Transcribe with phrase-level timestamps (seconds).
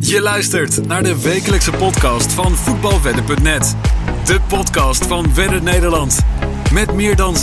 [0.00, 3.76] Je luistert naar de wekelijkse podcast van voetbalwedden.net.
[4.24, 6.18] De podcast van Wedden Nederland.
[6.72, 7.34] Met meer dan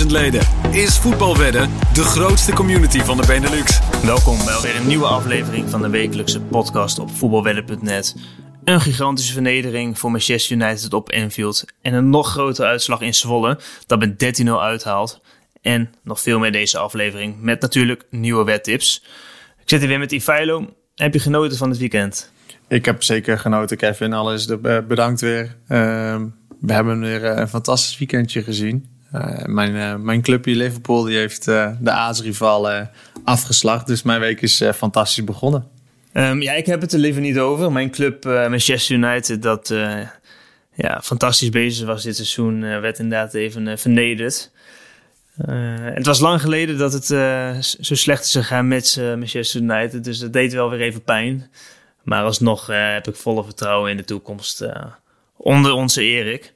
[0.00, 3.78] 60.000 leden is Voetbalwedden de grootste community van de Benelux.
[4.02, 8.16] Welkom bij weer een nieuwe aflevering van de wekelijkse podcast op voetbalwedden.net.
[8.64, 11.64] Een gigantische vernedering voor Manchester United op Anfield.
[11.82, 15.20] En een nog grotere uitslag in Zwolle dat met 13-0 uithaalt.
[15.62, 19.04] En nog veel meer deze aflevering met natuurlijk nieuwe wedtips.
[19.60, 20.66] Ik zit hier weer met Ivailo.
[20.96, 22.32] Heb je genoten van het weekend?
[22.68, 24.12] Ik heb zeker genoten, Kevin.
[24.12, 24.46] Alles
[24.88, 25.56] bedankt weer.
[25.68, 26.26] Ehm,
[26.60, 28.88] we hebben weer eh, een fantastisch weekendje gezien.
[29.14, 32.88] Uh, mijn, uh, mijn clubje Liverpool die heeft de aardsrival
[33.24, 33.86] afgeslacht.
[33.86, 35.68] Dus mijn week is fantastisch begonnen.
[36.12, 37.72] Um, ja, ik heb het er liever niet over.
[37.72, 39.74] Mijn club Manchester United, dat
[40.74, 44.50] ja, fantastisch bezig was dit seizoen, werd inderdaad even vernederd.
[45.94, 47.06] Het was lang geleden dat het
[47.80, 50.04] zo slecht is gegaan met Manchester United.
[50.04, 51.50] Dus dat deed wel weer even pijn.
[52.02, 54.66] Maar alsnog heb ik volle vertrouwen in de toekomst
[55.36, 56.54] onder onze Erik.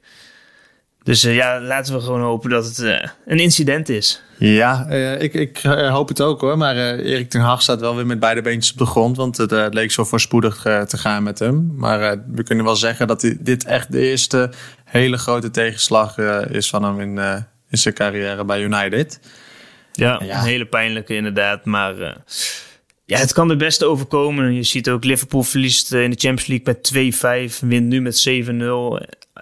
[1.03, 4.21] Dus uh, ja, laten we gewoon hopen dat het uh, een incident is.
[4.37, 6.57] Ja, uh, ik, ik hoop het ook hoor.
[6.57, 9.17] Maar Erik ten Hag staat wel weer met beide beentjes op de grond.
[9.17, 11.73] Want het leek zo voorspoedig te gaan met hem.
[11.75, 14.51] Maar we kunnen wel zeggen dat dit echt de eerste
[14.85, 16.17] hele grote tegenslag
[16.47, 19.19] is van hem in, in zijn carrière bij United.
[19.93, 21.65] Ja, ja, een hele pijnlijke inderdaad.
[21.65, 22.21] Maar
[23.11, 24.53] ja, het kan de beste overkomen.
[24.53, 28.41] Je ziet ook Liverpool verliest in de Champions League met 2-5, wint nu met 7-0.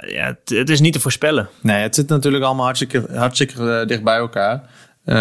[0.08, 1.50] Ja, het, is niet te voorspellen.
[1.62, 4.70] Nee, het zit natuurlijk allemaal hartstikke, hartstikke dicht bij elkaar.
[5.06, 5.16] Uh,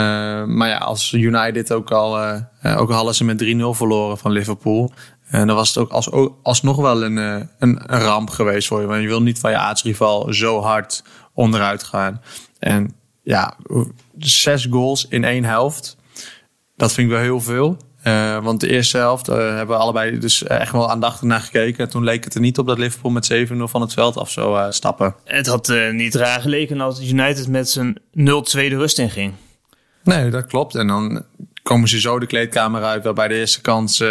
[0.45, 4.31] maar ja, als United ook al, uh, ook al hadden ze met 3-0 verloren van
[4.31, 4.93] Liverpool.
[5.31, 6.11] En dan was het ook als,
[6.43, 8.87] alsnog wel een, een, een, ramp geweest voor je.
[8.87, 12.23] Want je wil niet van je aardsrival zo hard onderuit gaan.
[12.59, 12.95] En
[13.29, 13.57] ja,
[14.19, 15.97] zes goals in één helft.
[16.77, 17.77] Dat vind ik wel heel veel.
[18.05, 21.85] Uh, want de eerste helft uh, hebben we allebei dus echt wel aandachtig naar gekeken.
[21.85, 24.31] En toen leek het er niet op dat Liverpool met 7-0 van het veld af
[24.31, 25.15] zou uh, stappen.
[25.25, 29.33] Het had niet raar geleken als United met zijn 0-2 de rust in ging.
[30.03, 30.75] Nee, dat klopt.
[30.75, 31.25] En dan
[31.63, 34.03] komen ze zo de kleedkamer uit, waarbij de eerste kans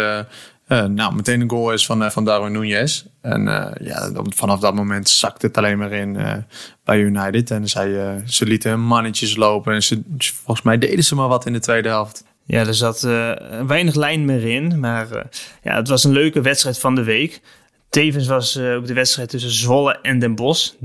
[0.68, 3.04] nou, meteen een goal is van, van Darwin Nunez.
[3.20, 3.42] En
[3.80, 6.44] ja, vanaf dat moment zakt het alleen maar in
[6.84, 7.50] bij United.
[7.50, 9.74] En zij, ze lieten mannetjes lopen.
[9.74, 12.24] En ze, volgens mij deden ze maar wat in de tweede helft.
[12.48, 13.32] Ja, er zat uh,
[13.66, 14.80] weinig lijn meer in.
[14.80, 15.20] Maar uh,
[15.62, 17.40] ja, het was een leuke wedstrijd van de week.
[17.88, 20.78] Tevens was uh, ook de wedstrijd tussen Zwolle en Den Bosch 13-0.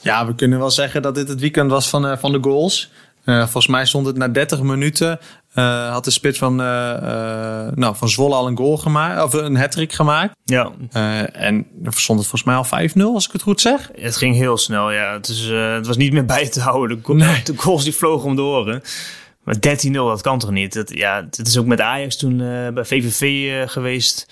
[0.00, 2.90] Ja, we kunnen wel zeggen dat dit het weekend was van, van de goals.
[3.36, 5.18] Volgens mij stond het na 30 minuten.
[5.90, 9.22] had de spits van, nou, van Zwolle al een goal gemaakt.
[9.22, 10.36] Of een hat gemaakt.
[10.44, 10.72] Ja.
[11.32, 13.90] en dan stond het volgens mij al 5-0, als ik het goed zeg.
[14.00, 15.12] Het ging heel snel, ja.
[15.12, 17.02] Het, is, het was niet meer bij te houden.
[17.02, 17.42] De, nee.
[17.44, 18.82] de goals die vlogen om de oren.
[19.48, 19.56] Maar
[19.86, 20.72] 13-0, dat kan toch niet?
[20.74, 24.26] Dat, ja, het is ook met Ajax toen uh, bij VVV uh, eh, geweest.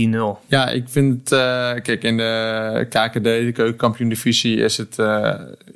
[0.00, 0.46] 13-0.
[0.46, 1.38] Ja, ik vind, uh,
[1.82, 4.96] kijk, in de KKD, de keukenkampioen divisie, is het,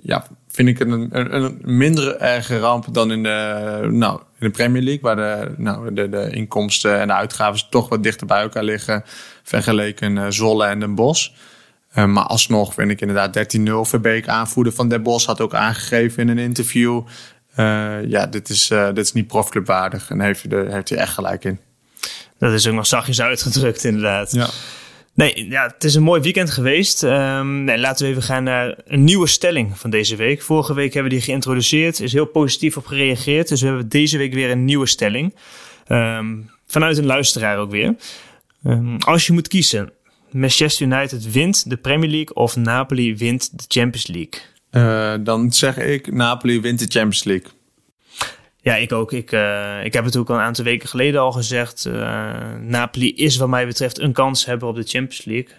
[0.03, 5.03] ja, vind ik een, een, erge ramp dan in de, nou, in de Premier League,
[5.03, 9.05] waar de, nou, de, de inkomsten en de uitgaven toch wat dichter bij elkaar liggen,
[9.43, 11.31] vergeleken Zolle en Den Bosch.
[11.95, 13.61] maar alsnog vind ik inderdaad 13-0.
[13.83, 17.03] Verbeek, aanvoerder van Den Bosch, had ook aangegeven in een interview
[17.57, 20.11] uh, ja, dit is, uh, dit is niet profclubwaardig.
[20.11, 21.61] En daar heeft, hij, heeft hij echt gelijk in.
[22.39, 24.33] Dat is ook nog zachtjes uitgedrukt, inderdaad.
[24.33, 24.49] Ja.
[25.15, 27.03] Nee, ja, het is een mooi weekend geweest.
[27.03, 30.43] Um, nee, laten we even gaan naar een nieuwe stelling van deze week.
[30.43, 32.01] Vorige week hebben we die geïntroduceerd.
[32.01, 33.49] is heel positief op gereageerd.
[33.49, 35.35] Dus we hebben deze week weer een nieuwe stelling.
[35.89, 37.95] Um, vanuit een luisteraar ook weer.
[38.65, 39.93] Um, als je moet kiezen,
[40.31, 44.41] Manchester United wint de Premier League of Napoli wint de Champions League?
[44.71, 47.51] Uh, dan zeg ik Napoli wint de Champions League.
[48.63, 49.13] Ja, ik ook.
[49.13, 51.85] Ik, uh, ik heb het ook al een aantal weken geleden al gezegd.
[51.85, 55.55] Uh, Napoli is wat mij betreft een kans hebben op de Champions League.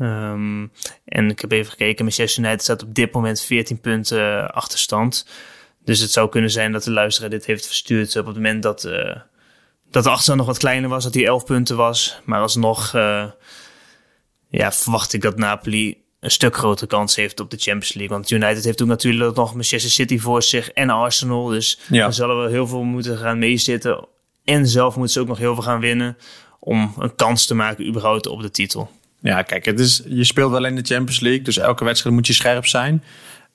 [0.00, 0.72] Um,
[1.04, 2.04] en ik heb even gekeken.
[2.04, 5.26] Manchester United staat op dit moment 14 punten achterstand.
[5.84, 8.82] Dus het zou kunnen zijn dat de luisteraar dit heeft verstuurd op het moment dat,
[9.90, 11.04] dat de achterstand nog wat kleiner was.
[11.04, 12.20] Dat hij 11 punten was.
[12.24, 12.92] Maar alsnog
[14.48, 18.16] ja, verwacht ik dat Napoli een stuk grotere kans heeft op de Champions League.
[18.16, 21.46] Want United heeft ook natuurlijk nog Manchester City voor zich en Arsenal.
[21.46, 22.02] Dus ja.
[22.02, 24.06] daar zullen we heel veel moeten gaan meezitten.
[24.44, 26.16] En zelf moeten ze ook nog heel veel gaan winnen
[26.60, 28.90] om een kans te maken überhaupt op de titel.
[29.20, 32.26] Ja, kijk, het is, je speelt wel in de Champions League, dus elke wedstrijd moet
[32.26, 33.02] je scherp zijn.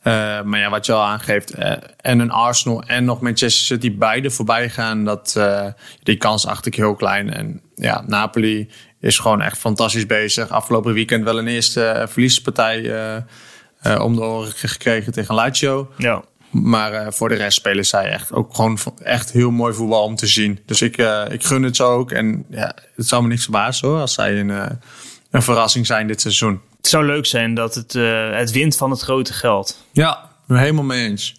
[0.03, 3.97] Uh, maar ja, wat je al aangeeft, uh, en een Arsenal en nog Manchester City
[3.97, 5.67] beide voorbij gaan, dat, uh,
[6.03, 7.33] die kans acht ik heel klein.
[7.33, 8.69] En ja, Napoli
[9.01, 10.49] is gewoon echt fantastisch bezig.
[10.49, 12.77] Afgelopen weekend wel een eerste verliespartij
[13.99, 15.91] om de oren gekregen tegen Lazio.
[15.97, 16.23] Ja.
[16.49, 20.27] Maar voor de rest spelen zij echt ook gewoon echt heel mooi voetbal om te
[20.27, 20.59] zien.
[20.65, 20.97] Dus ik,
[21.29, 22.11] ik gun het zo ook.
[22.11, 24.79] En ja, het zou me niks verbazen hoor, als zij een,
[25.31, 26.61] een verrassing zijn dit seizoen.
[26.77, 27.93] Het zou leuk zijn dat het,
[28.33, 29.85] het wint van het grote geld.
[29.91, 31.33] Ja, helemaal mee eens.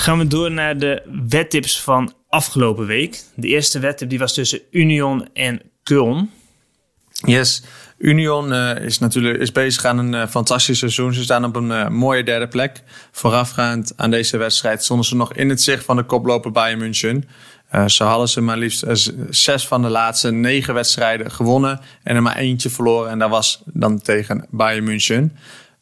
[0.00, 3.22] Gaan we door naar de wettips van afgelopen week.
[3.34, 5.62] De eerste wedtip die was tussen Union en
[5.92, 6.30] Köln.
[7.12, 7.62] Yes,
[7.98, 11.14] Union uh, is natuurlijk is bezig aan een uh, fantastisch seizoen.
[11.14, 12.82] Ze staan op een uh, mooie derde plek.
[13.10, 17.28] Voorafgaand aan deze wedstrijd stonden ze nog in het zicht van de koploper Bayern München.
[17.86, 18.84] zo hadden ze maar liefst
[19.30, 23.10] zes van de laatste negen wedstrijden gewonnen en er maar eentje verloren.
[23.10, 25.36] En dat was dan tegen Bayern München.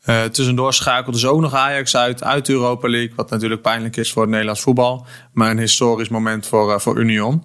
[0.07, 3.13] Uh, tussendoor schakelde ze ook nog Ajax uit, uit de Europa League.
[3.17, 5.07] Wat natuurlijk pijnlijk is voor het Nederlands voetbal.
[5.33, 7.45] Maar een historisch moment voor, uh, voor Union.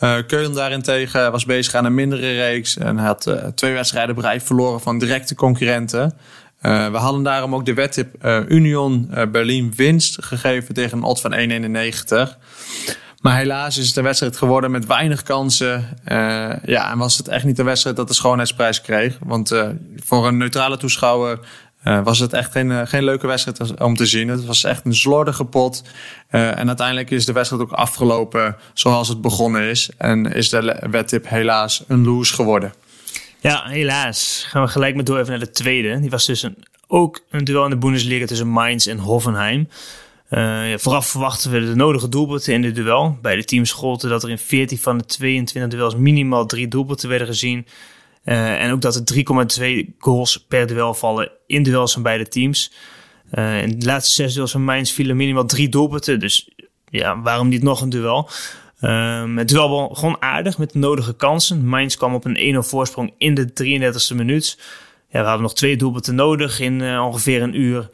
[0.00, 2.78] Uh, Keulen daarentegen was bezig aan een mindere reeks.
[2.78, 6.16] En had twee wedstrijden bereid verloren van directe concurrenten.
[6.60, 12.38] we hadden daarom ook de wedtip Union Berlin winst gegeven tegen een odds van 1,91.
[13.20, 15.98] Maar helaas is het een wedstrijd geworden met weinig kansen.
[16.64, 19.18] ja, en was het echt niet een wedstrijd dat de schoonheidsprijs kreeg.
[19.24, 19.52] Want
[19.96, 21.38] voor een neutrale toeschouwer
[21.86, 24.28] uh, was het echt geen, uh, geen leuke wedstrijd om te zien.
[24.28, 25.82] Het was echt een slordige pot.
[26.30, 29.90] Uh, en uiteindelijk is de wedstrijd ook afgelopen zoals het begonnen is.
[29.98, 32.72] En is de wedtip helaas een lose geworden.
[33.40, 34.46] Ja, helaas.
[34.48, 36.00] Gaan we gelijk met door even naar de tweede.
[36.00, 36.56] Die was dus een,
[36.86, 39.68] ook een duel in de Bundesliga tussen Mainz en Hoffenheim.
[40.28, 43.18] Ja, vooraf verwachten we de nodige doelpunten in dit duel.
[43.22, 47.08] Bij de teams golden dat er in 14 van de 22 duels minimaal drie doelpunten
[47.08, 47.66] werden gezien.
[48.26, 52.72] Uh, en ook dat er 3,2 goals per duel vallen in duels van beide teams.
[53.34, 56.20] Uh, in de laatste zes duels van Mainz vielen minimaal drie doelpunten.
[56.20, 56.48] Dus
[56.90, 58.28] ja, waarom niet nog een duel?
[58.80, 61.66] Um, het duel begon aardig met de nodige kansen.
[61.66, 63.48] Mainz kwam op een 1-0 voorsprong in de
[64.12, 64.58] 33e minuut.
[65.08, 67.90] Ja, we hadden nog twee doelpunten nodig in uh, ongeveer een uur.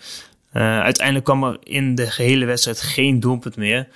[0.53, 3.89] Uiteindelijk kwam er in de gehele wedstrijd geen doelpunt meer.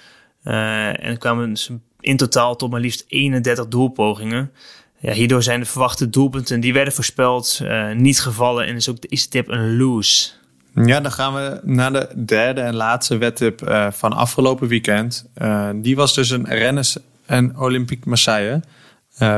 [0.43, 4.53] En kwamen ze in totaal tot maar liefst 31 doelpogingen.
[4.99, 9.01] Ja, hierdoor zijn de verwachte doelpunten die werden voorspeld uh, niet gevallen en is ook
[9.01, 10.31] de tip een lose.
[10.75, 15.27] Ja, dan gaan we naar de derde en laatste wedtip uh, van afgelopen weekend.
[15.43, 16.97] Uh, die was dus een Rennes
[17.27, 18.61] en Olympique Marseille.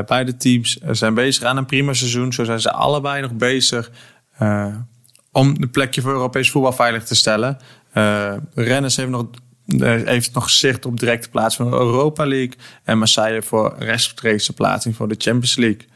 [0.05, 2.33] beide teams zijn bezig aan een prima seizoen.
[2.33, 3.91] Zo zijn ze allebei nog bezig
[5.31, 7.57] om de plekje voor Europees voetbal veilig te stellen.
[8.53, 9.25] Rennes heeft nog
[9.77, 12.53] heeft nog zicht op directe plaats van de Europa League.
[12.83, 15.87] En Marseille voor rechtstreekse plaatsing voor de Champions League.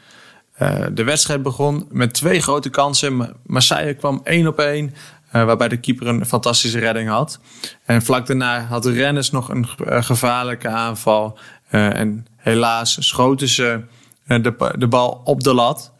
[0.61, 3.35] Uh, de wedstrijd begon met twee grote kansen.
[3.45, 4.93] Marseille kwam één op één.
[5.35, 7.39] Uh, waarbij de keeper een fantastische redding had.
[7.85, 9.67] En vlak daarna had Rennes nog een
[10.03, 11.37] gevaarlijke aanval.
[11.69, 13.81] en helaas schoten ze
[14.25, 15.91] de, de bal op de lat.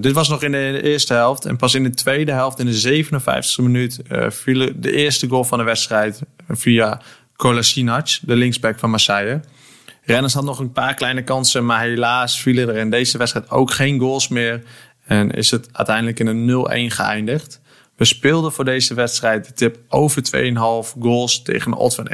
[0.00, 1.44] Dit was nog in de eerste helft.
[1.44, 5.58] En pas in de tweede helft, in de 57e minuut, viel de eerste goal van
[5.58, 6.22] de wedstrijd
[6.56, 7.00] via
[7.36, 9.40] Kolasinac, de linksback van Marseille.
[10.02, 13.70] Rennes had nog een paar kleine kansen, maar helaas vielen er in deze wedstrijd ook
[13.70, 14.62] geen goals meer.
[15.04, 17.60] En is het uiteindelijk in een 0-1 geëindigd.
[17.96, 20.22] We speelden voor deze wedstrijd de tip over
[20.94, 22.10] 2,5 goals tegen een odd van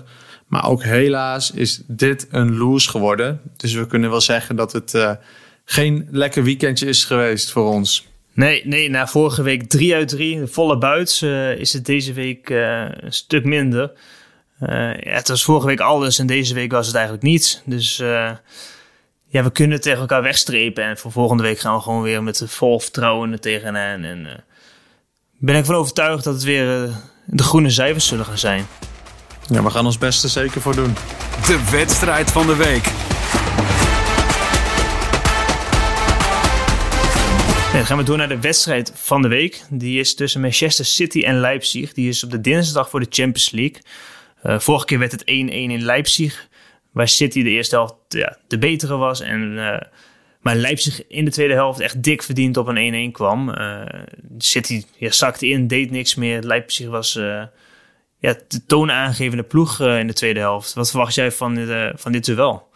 [0.00, 0.04] 1,87.
[0.46, 3.40] Maar ook helaas is dit een lose geworden.
[3.56, 5.12] Dus we kunnen wel zeggen dat het uh,
[5.64, 8.06] geen lekker weekendje is geweest voor ons.
[8.38, 12.50] Nee, nee, na vorige week 3 uit 3, volle buits, uh, is het deze week
[12.50, 13.92] uh, een stuk minder.
[14.60, 14.70] Uh,
[15.00, 17.62] ja, het was vorige week alles en deze week was het eigenlijk niets.
[17.64, 20.84] Dus ja, we kunnen tegen elkaar wegstrepen.
[20.84, 24.04] En voor volgende week gaan we gewoon weer met vol vertrouwen er tegenaan.
[24.04, 24.44] En
[25.38, 26.90] ben ik van overtuigd dat het weer
[27.26, 28.66] de groene cijfers zullen gaan zijn.
[29.48, 30.94] Ja, we gaan ons beste zeker voor doen.
[31.46, 33.07] De wedstrijd van de week.
[37.86, 39.62] Gaan we door naar de wedstrijd van de week.
[39.70, 41.92] Die is tussen Manchester City en Leipzig.
[41.92, 43.80] Die is op de dinsdag voor de Champions League.
[44.44, 46.48] Uh, vorige keer werd het 1-1 in Leipzig.
[46.92, 49.20] Waar City de eerste helft ja, de betere was.
[49.20, 49.76] En, uh,
[50.40, 53.48] maar Leipzig in de tweede helft echt dik verdiend op een 1-1 kwam.
[53.48, 53.82] Uh,
[54.38, 56.42] City ja, zakte in, deed niks meer.
[56.42, 57.12] Leipzig was
[58.18, 60.74] ja, de toonaangevende ploeg in de tweede helft.
[60.74, 62.67] Wat verwacht jij van dit, van dit duel?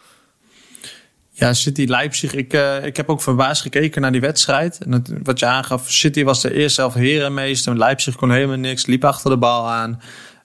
[1.35, 2.33] Ja, City Leipzig.
[2.33, 4.77] Ik, uh, ik heb ook verbaasd gekeken naar die wedstrijd.
[4.77, 7.77] En wat je aangaf, City was de eerste zelf herenmeester.
[7.77, 10.01] Leipzig kon helemaal niks, liep achter de bal aan.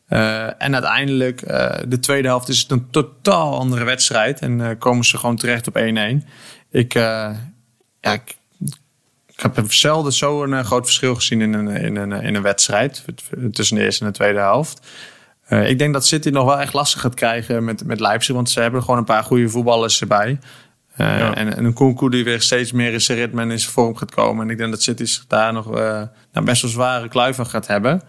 [0.09, 4.41] Uh, en uiteindelijk, uh, de tweede helft is het een totaal andere wedstrijd.
[4.41, 5.81] En komen ze gewoon terecht op 1-1.
[6.71, 7.37] Ik, ja,
[8.01, 8.37] ik,
[9.27, 13.05] ik heb zelden zo'n groot verschil gezien in een, in, een, in een wedstrijd.
[13.53, 14.87] Tussen de eerste en de tweede helft.
[15.49, 18.35] ik denk dat City nog wel echt lastig gaat krijgen met, met Leipzig.
[18.35, 20.39] Want ze hebben gewoon een paar goede voetballers erbij.
[20.99, 21.35] Ja.
[21.35, 23.97] En, en, een Kunku die weer steeds meer in zijn ritme en in zijn vorm
[23.97, 24.45] gaat komen.
[24.45, 27.67] En ik denk dat City zich daar nog nou, best wel zware kluif van gaat
[27.67, 28.03] hebben.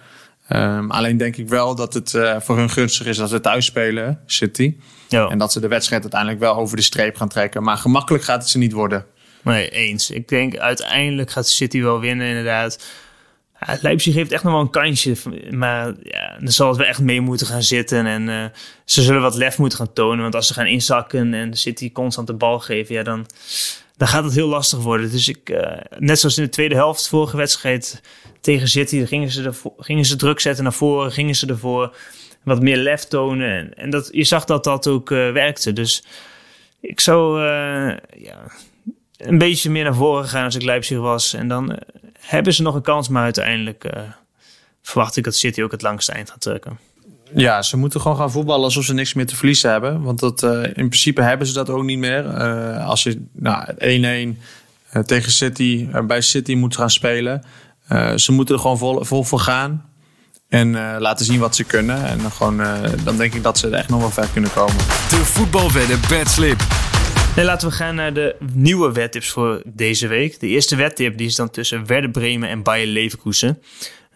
[0.50, 4.20] Um, alleen denk ik wel dat het voor hun gunstig is dat ze thuis spelen,
[4.26, 4.76] City.
[5.08, 5.28] Ja.
[5.28, 7.64] En dat ze de wedstrijd uiteindelijk wel over de streep gaan trekken.
[7.64, 9.06] Maar gemakkelijk gaat het ze niet worden.
[9.44, 10.10] Nee, eens.
[10.10, 12.86] Ik denk uiteindelijk gaat City wel winnen, inderdaad.
[13.82, 15.16] Leipzig heeft echt nog wel een kansje.
[15.50, 18.06] Maar ja, dan zal het wel echt mee moeten gaan zitten.
[18.06, 18.46] En uh,
[18.86, 20.22] ze zullen wat lef moeten gaan tonen.
[20.22, 23.26] Want als ze gaan inzakken en City constant de bal geven, ja, dan,
[23.98, 25.12] dan gaat het heel lastig worden.
[25.12, 28.02] Dus ik, uh, net zoals in de tweede helft, vorige wedstrijd
[28.42, 31.96] tegen City, gingen ze, ervoor, gingen ze druk zetten naar voren, gingen ze ervoor
[32.44, 33.74] wat meer lef tonen.
[33.74, 35.74] En, dat, je zag dat dat ook uh, werkte.
[35.74, 36.04] Dus
[36.82, 37.42] ik zou
[38.18, 38.52] ja,
[39.18, 41.34] een beetje meer naar voren gaan als ik Leipzig was.
[41.34, 41.80] En dan
[42.20, 44.02] hebben ze nog een kans, maar uiteindelijk uh,
[44.82, 46.80] verwacht ik dat City ook het langste eind gaat trekken.
[47.34, 50.02] Ja, ze moeten gewoon gaan voetballen alsof ze niks meer te verliezen hebben.
[50.02, 52.26] Want dat, uh, in principe hebben ze dat ook niet meer.
[52.26, 54.36] Uh, als je nou,
[54.94, 57.44] 1-1 tegen City, bij City moet gaan spelen.
[58.16, 59.86] ze moeten er gewoon vol, vol voor gaan.
[60.48, 62.06] En laten zien wat ze kunnen.
[62.06, 62.62] En dan, gewoon,
[63.04, 64.78] dan denk ik dat ze er echt nog wel ver kunnen komen.
[65.10, 66.79] De voetbalwedden bedslip.
[67.36, 70.40] Nee, laten we gaan naar de nieuwe wedtips voor deze week.
[70.40, 73.62] De eerste wedtip die is dan tussen Werder Bremen en Bayer Leverkusen.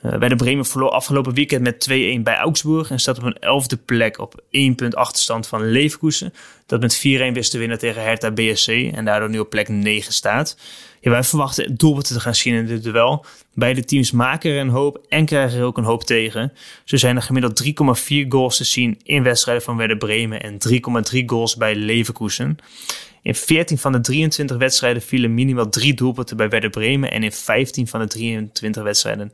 [0.06, 3.78] Uh, Werder Bremen verloor afgelopen weekend met 2-1 bij Augsburg en staat op een elfde
[3.78, 6.34] plek op 1 punt achterstand van Leverkusen.
[6.66, 7.00] Dat met 4-1
[7.34, 10.58] wist te winnen tegen Hertha BSC en daardoor nu op plek 9 staat.
[11.02, 13.26] Wij verwachten doelpunten te gaan zien in dit duel.
[13.54, 16.54] Beide teams maken er een hoop en krijgen er ook een hoop tegen.
[16.84, 17.72] Zo zijn er gemiddeld 3,4
[18.30, 20.58] goals te zien in wedstrijden van Werder Bremen en
[21.14, 22.58] 3,3 goals bij Leverkusen.
[23.22, 27.32] In 14 van de 23 wedstrijden vielen minimaal drie doelpunten bij Werder Bremen en in
[27.32, 29.32] 15 van de 23 wedstrijden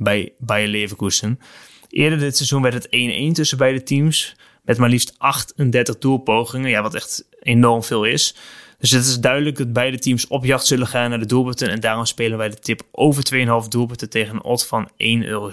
[0.00, 1.40] bij Bayer Leverkusen.
[1.88, 6.82] Eerder dit seizoen werd het 1-1 tussen beide teams met maar liefst 38 doelpogingen, ja,
[6.82, 8.34] wat echt enorm veel is.
[8.78, 11.80] Dus het is duidelijk dat beide teams op jacht zullen gaan naar de doelpunten en
[11.80, 13.22] daarom spelen wij de tip over
[13.62, 15.50] 2,5 doelpunten tegen een odd van 1,70 euro.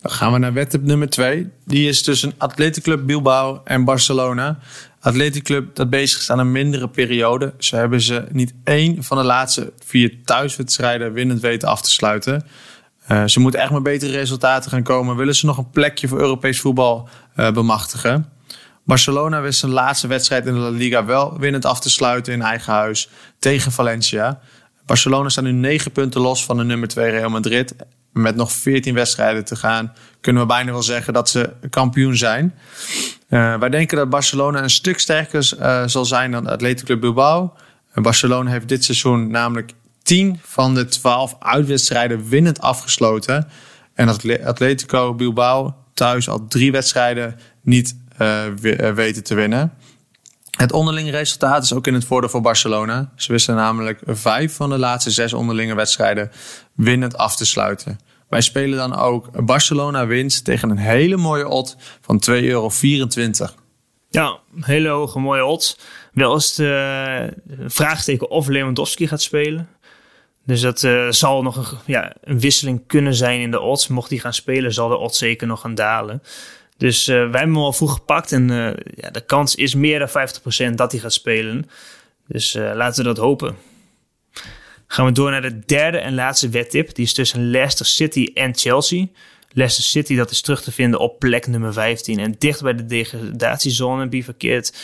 [0.00, 1.48] Dan gaan we naar wedtip nummer 2.
[1.64, 4.58] Die is tussen Athletic Club Bilbao en Barcelona.
[5.00, 7.54] Athletic Club dat bezig is aan een mindere periode.
[7.58, 12.46] Zo hebben ze niet één van de laatste vier thuiswedstrijden winnend weten af te sluiten.
[13.08, 15.16] Uh, ze moeten echt met betere resultaten gaan komen.
[15.16, 18.26] Willen ze nog een plekje voor Europees voetbal uh, bemachtigen?
[18.84, 22.42] Barcelona wist zijn laatste wedstrijd in de La Liga wel winnend af te sluiten in
[22.42, 23.08] eigen huis
[23.38, 24.40] tegen Valencia.
[24.86, 27.74] Barcelona staat nu negen punten los van de nummer 2 Real Madrid.
[28.12, 32.54] Met nog 14 wedstrijden te gaan, kunnen we bijna wel zeggen dat ze kampioen zijn.
[33.28, 35.44] Uh, wij denken dat Barcelona een stuk sterker
[35.86, 37.52] zal zijn dan Atletico Bilbao.
[37.94, 39.72] Barcelona heeft dit seizoen namelijk
[40.06, 43.48] 10 van de 12 uitwedstrijden winnend afgesloten.
[43.94, 44.08] En
[44.44, 48.44] Atletico Bilbao thuis al drie wedstrijden niet uh,
[48.94, 49.72] weten te winnen.
[50.50, 53.12] Het onderlinge resultaat is ook in het voordeel voor Barcelona.
[53.16, 56.30] Ze wisten namelijk vijf van de laatste zes onderlinge wedstrijden
[56.74, 57.98] winnend af te sluiten.
[58.28, 62.70] Wij spelen dan ook Barcelona wint tegen een hele mooie odd van 2,24 euro.
[64.10, 65.78] Ja, hele hoge mooie odds.
[66.12, 67.32] Wel eens de
[67.66, 69.68] vraagteken of Lewandowski gaat spelen.
[70.46, 73.88] Dus dat uh, zal nog een, ja, een wisseling kunnen zijn in de odds.
[73.88, 76.22] Mocht hij gaan spelen, zal de odds zeker nog gaan dalen.
[76.76, 79.98] Dus uh, wij hebben hem al vroeg gepakt en uh, ja, de kans is meer
[79.98, 80.28] dan
[80.70, 81.68] 50% dat hij gaat spelen.
[82.26, 83.56] Dus laten we dat hopen.
[84.86, 86.94] Gaan we door naar de derde en laatste wedtip.
[86.94, 89.06] Die is tussen Leicester City en Chelsea.
[89.52, 92.86] Leicester City dat is terug te vinden op plek nummer 15 en dicht bij de
[92.86, 94.74] degradatiezone bivakkeert.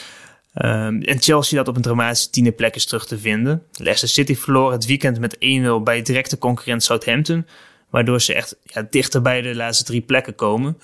[0.55, 3.63] Um, en Chelsea dat op een dramatische tiende plek is terug te vinden.
[3.73, 5.39] Leicester City verloor het weekend met 1-0
[5.85, 7.47] bij directe concurrent Southampton.
[7.91, 10.79] Waardoor ze echt ja, dichter bij de laatste drie plekken komen.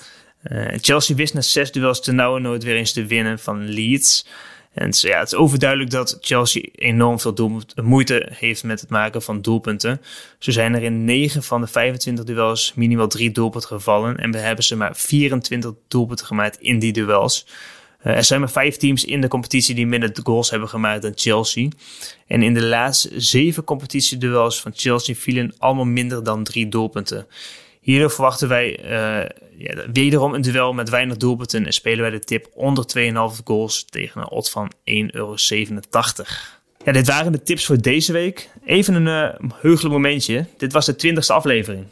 [0.44, 4.26] Uh, Chelsea wist na zes duels te nauwe nooit weer eens te winnen van Leeds.
[4.72, 9.40] En ja, het is overduidelijk dat Chelsea enorm veel moeite heeft met het maken van
[9.40, 10.00] doelpunten.
[10.38, 14.16] Zo zijn er in 9 van de 25 duels minimaal 3 doelpunten gevallen.
[14.16, 17.46] En we hebben ze maar 24 doelpunten gemaakt in die duels.
[18.02, 21.12] Uh, er zijn maar vijf teams in de competitie die minder goals hebben gemaakt dan
[21.14, 21.68] Chelsea.
[22.26, 27.26] En in de laatste zeven competitieduels van Chelsea vielen allemaal minder dan drie doelpunten.
[27.80, 32.20] Hierdoor verwachten wij uh, ja, wederom een duel met weinig doelpunten en spelen wij de
[32.20, 35.34] tip onder 2,5 goals tegen een odd van 1,87 euro.
[36.84, 38.48] Ja, dit waren de tips voor deze week.
[38.64, 40.46] Even een uh, heugelijk momentje.
[40.56, 41.86] Dit was de 20ste aflevering.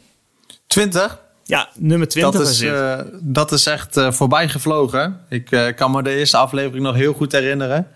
[0.67, 1.26] 20?
[1.47, 5.19] Ja, nummer 20 dat is, uh, dat is echt uh, voorbij gevlogen.
[5.29, 7.87] Ik uh, kan me de eerste aflevering nog heel goed herinneren.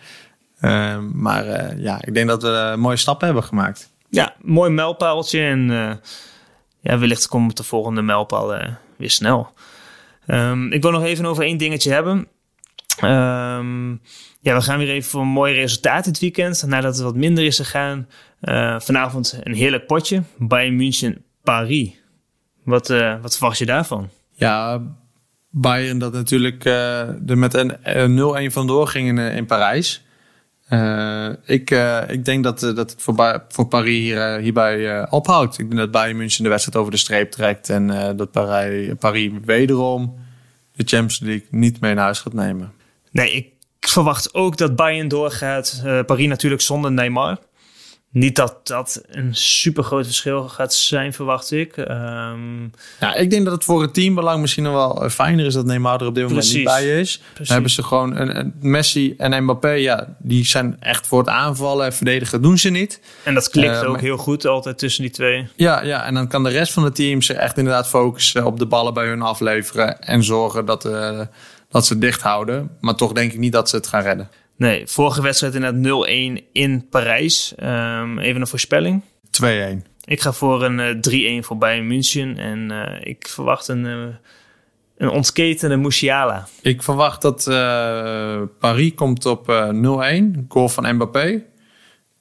[1.14, 3.90] maar ja, ik denk dat we een mooie stappen hebben gemaakt.
[4.10, 5.42] Ja, mooi mijlpaaltje.
[5.42, 5.70] En
[6.80, 8.56] ja, wellicht komt de volgende mijlpaal
[8.98, 9.54] weer snel.
[10.28, 12.28] Um, ik wil nog even over één dingetje hebben.
[13.04, 14.02] Um,
[14.40, 16.64] Ja, we gaan weer even voor een mooi resultaat dit weekend.
[16.68, 18.08] Nadat het wat minder is gegaan.
[18.82, 20.24] Vanavond een heerlijk potje.
[20.38, 22.01] Bayern München Paris.
[22.64, 24.10] Wat, uh, wat verwacht je daarvan?
[24.34, 24.82] Ja,
[25.50, 30.04] Bayern dat natuurlijk uh, er met een 0-1 vandoor ging in, in Parijs.
[30.70, 35.60] Uh, ik, uh, ik denk dat, dat het voor, voor Paris hier, hierbij ophoudt.
[35.60, 37.70] Ik denk dat Bayern München de wedstrijd over de streep trekt.
[37.70, 40.16] En dat Parijs, Paris wederom
[40.76, 42.72] de Champions League niet mee naar huis gaat nemen.
[43.12, 45.82] Nee, ik verwacht ook dat Bayern doorgaat.
[46.06, 47.40] Paris natuurlijk zonder Neymar.
[48.14, 51.78] Niet dat dat een super groot verschil gaat zijn, verwacht ik.
[51.78, 52.72] Um...
[53.00, 56.02] Ja, ik denk dat het voor het teambelang misschien nog wel fijner is dat Neymar
[56.02, 56.56] er op dit moment Precies.
[56.56, 57.22] niet bij is.
[57.34, 61.30] Dan hebben ze gewoon een, een, Messi en Mbappé, ja, die zijn echt voor het
[61.30, 63.00] aanvallen en verdedigen doen ze niet.
[63.24, 65.48] En dat klikt uh, ook heel goed altijd tussen die twee.
[65.56, 68.60] Ja, ja, en dan kan de rest van het team zich echt inderdaad focussen op
[68.60, 71.22] de ballen bij hun afleveren en zorgen dat, uh,
[71.70, 72.72] dat ze dicht houden.
[72.80, 74.30] Maar toch denk ik niet dat ze het gaan redden.
[74.62, 76.08] Nee, vorige wedstrijd inderdaad
[76.40, 77.54] 0-1 in Parijs.
[77.64, 79.02] Um, even een voorspelling.
[79.42, 79.46] 2-1.
[80.04, 82.38] Ik ga voor een uh, 3-1 voor Bayern München.
[82.38, 84.06] En uh, ik verwacht een, uh,
[84.98, 86.48] een ontketende Musiala.
[86.62, 90.46] Ik verwacht dat uh, Paris komt op 0-1.
[90.48, 91.44] Goal van Mbappé.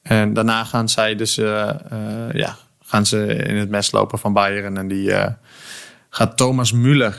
[0.03, 4.77] En daarna gaan zij dus ja, gaan ze in het mes lopen van Bayern.
[4.77, 5.13] En die
[6.11, 7.15] gaat Thomas Müller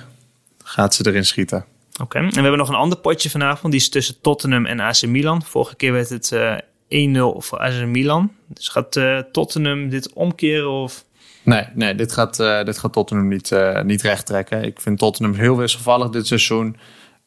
[0.64, 1.66] gaat ze erin schieten.
[2.02, 3.72] Oké, en we hebben nog een ander potje vanavond.
[3.72, 5.44] Die is tussen Tottenham en AC Milan.
[5.44, 8.32] Vorige keer werd het uh, eh, 1-0 voor AC Milan.
[8.48, 11.06] Dus gaat uh, Tottenham dit omkeren of...
[11.44, 13.52] Nee, nee dit, gaat, uh, dit gaat Tottenham niet,
[13.84, 14.64] niet recht trekken.
[14.64, 16.78] Ik vind Tottenham heel wisselvallig dit seizoen.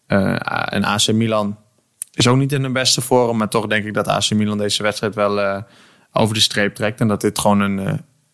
[0.06, 1.58] en AC Milan
[2.12, 3.36] is ook niet in de beste vorm.
[3.36, 5.64] Maar toch denk ik dat AC Milan deze wedstrijd wel
[6.12, 7.00] over de streep trekt.
[7.00, 7.60] En dat dit gewoon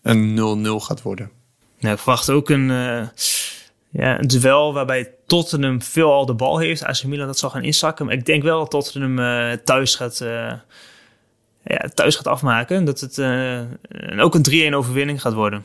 [0.02, 1.30] een 0-0 gaat worden.
[1.78, 2.70] Nou, ik verwacht ook een
[3.90, 6.84] ja, een duel waarbij Tottenham veel al de bal heeft.
[6.84, 8.06] AC Milan dat zal gaan inzakken.
[8.06, 10.52] Maar ik denk wel dat Tottenham uh, thuis, gaat, uh,
[11.64, 12.84] ja, thuis gaat afmaken.
[12.84, 13.60] Dat het uh,
[14.18, 15.64] ook een 3-1 overwinning gaat worden.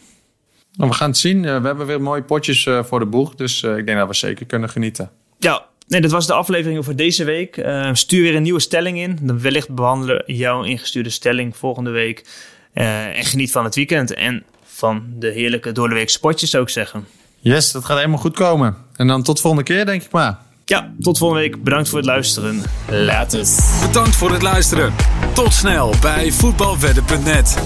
[0.73, 1.41] Nou, we gaan het zien.
[1.41, 3.35] we hebben weer mooie potjes voor de boeg.
[3.35, 5.11] Dus ik denk dat we zeker kunnen genieten.
[5.37, 7.65] Ja, nee, dat was de aflevering voor deze week.
[7.93, 9.17] stuur weer een nieuwe stelling in.
[9.21, 12.25] Dan wellicht behandelen jouw ingestuurde stelling volgende week.
[12.73, 17.05] en geniet van het weekend en van de heerlijke doordeweekse potjes zou ik zeggen.
[17.47, 18.75] Yes, dat gaat helemaal goed komen.
[18.95, 20.37] En dan tot volgende keer, denk ik maar.
[20.65, 21.63] Ja, tot volgende week.
[21.63, 22.63] Bedankt voor het luisteren.
[22.89, 23.45] Later.
[23.87, 24.93] Bedankt voor het luisteren.
[25.33, 27.57] Tot snel bij voetbalwedden.net.